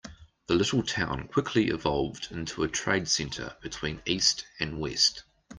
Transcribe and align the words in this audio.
The 0.47 0.55
little 0.55 0.81
town 0.81 1.27
quickly 1.27 1.67
evolved 1.67 2.29
into 2.31 2.63
a 2.63 2.67
trade 2.67 3.07
center 3.07 3.55
between 3.61 4.01
east 4.07 4.47
and 4.59 4.79
west. 4.79 5.21